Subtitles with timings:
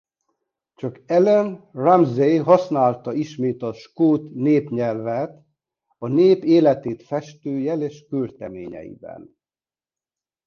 [0.75, 5.43] Csak Allan Ramsay használta ismét a skót népnyelvet
[5.97, 9.37] a nép életét festő jeles költeményeiben.